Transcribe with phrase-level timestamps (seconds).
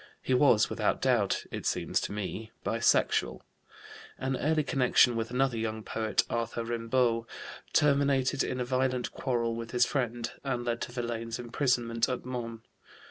[0.23, 3.41] He was without doubt, it seems to me, bisexual.
[4.17, 7.27] An early connection with another young poet, Arthur Rimbaud,
[7.71, 12.61] terminated in a violent quarrel with his friend, and led to Verlaine's imprisonment at Mons.